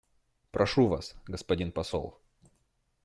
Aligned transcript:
Прошу 0.49 0.87
вас, 0.87 1.13
господин 1.27 1.71
посол. 1.71 2.15